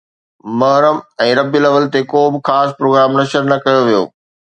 محرم 0.59 0.97
۽ 1.25 1.29
ربيع 1.39 1.59
الاول 1.63 1.85
تي 1.95 2.01
ڪو 2.13 2.21
به 2.33 2.39
خاص 2.49 2.69
پروگرام 2.79 3.09
نشر 3.19 3.41
نه 3.51 3.57
ڪيو 3.67 3.81
ويو 3.89 4.01